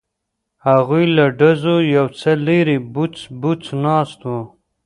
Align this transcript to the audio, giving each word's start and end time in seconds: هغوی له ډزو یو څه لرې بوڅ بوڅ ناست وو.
هغوی 0.67 1.05
له 1.15 1.25
ډزو 1.39 1.75
یو 1.95 2.05
څه 2.19 2.31
لرې 2.47 2.77
بوڅ 2.93 3.15
بوڅ 3.41 3.61
ناست 3.85 4.19
وو. 4.29 4.41